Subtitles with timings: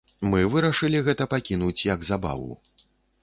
[0.29, 2.51] Мы вырашылі гэта пакінуць як забаву.